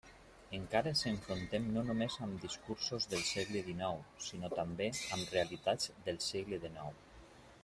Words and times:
Encara 0.57 0.89
ens 0.91 1.03
enfrontem 1.09 1.67
no 1.75 1.83
només 1.89 2.15
amb 2.27 2.39
discursos 2.47 3.07
del 3.13 3.21
segle 3.33 3.63
dinou, 3.69 4.01
sinó 4.31 4.53
també 4.57 4.89
amb 5.19 5.37
realitats 5.37 5.97
del 6.09 6.23
segle 6.31 6.65
dinou. 6.69 6.95